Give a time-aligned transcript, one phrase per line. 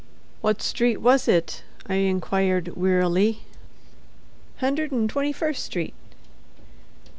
[0.41, 3.41] "What street was it?" I inquired, wearily.
[4.57, 5.93] "Hundred 'n' twenty first street."